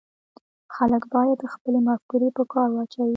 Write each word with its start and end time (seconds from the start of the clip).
خلک 0.75 1.03
باید 1.13 1.49
خپلې 1.53 1.79
مفکورې 1.87 2.29
په 2.37 2.43
کار 2.53 2.69
واچوي 2.73 3.09